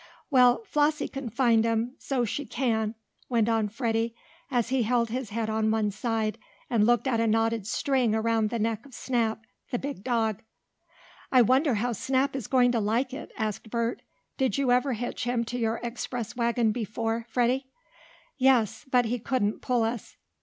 [0.31, 2.95] "Well, Flossie can find 'em, so she can,"
[3.29, 4.15] went on Freddie,
[4.49, 6.39] as he held his head on one side
[6.71, 10.41] and looked at a knotted string around the neck of Snap, the big dog.
[11.31, 14.01] "I wonder how Snap is going to like it?" asked Bert.
[14.39, 17.67] "Did you ever hitch him to your express wagon before, Freddie?"
[18.39, 18.85] "Yes.
[18.89, 20.15] But he couldn't pull us."